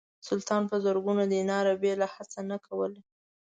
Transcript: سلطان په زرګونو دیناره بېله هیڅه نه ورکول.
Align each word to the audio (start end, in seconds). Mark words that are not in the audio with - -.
سلطان 0.27 0.61
په 0.69 0.75
زرګونو 0.85 1.23
دیناره 1.33 1.73
بېله 1.81 2.07
هیڅه 2.15 2.39
نه 2.49 2.55
ورکول. 2.59 2.93